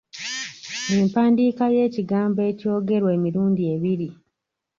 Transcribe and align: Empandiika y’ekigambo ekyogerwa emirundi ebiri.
Empandiika 0.97 1.65
y’ekigambo 1.75 2.39
ekyogerwa 2.51 3.09
emirundi 3.17 3.63
ebiri. 3.73 4.09